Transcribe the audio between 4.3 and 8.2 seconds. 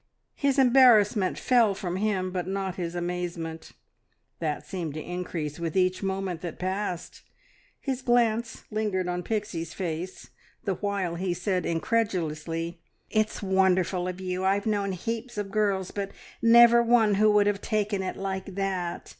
that seemed to increase with each moment that passed. His